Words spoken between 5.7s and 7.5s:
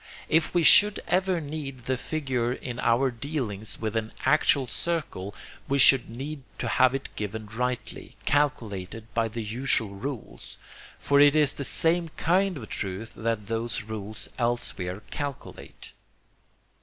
should need to have it given